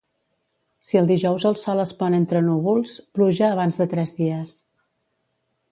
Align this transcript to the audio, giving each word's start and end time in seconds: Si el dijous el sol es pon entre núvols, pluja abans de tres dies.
Si 0.87 0.97
el 1.01 1.09
dijous 1.11 1.45
el 1.49 1.57
sol 1.63 1.83
es 1.83 1.93
pon 1.99 2.17
entre 2.21 2.41
núvols, 2.47 2.95
pluja 3.19 3.49
abans 3.53 3.79
de 3.83 3.89
tres 3.95 4.19
dies. 4.23 4.57